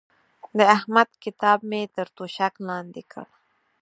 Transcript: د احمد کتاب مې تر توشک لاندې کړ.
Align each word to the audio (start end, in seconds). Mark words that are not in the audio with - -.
د 0.57 0.59
احمد 0.75 1.09
کتاب 1.23 1.59
مې 1.69 1.81
تر 1.95 2.07
توشک 2.17 2.53
لاندې 2.67 3.03
کړ. 3.11 3.25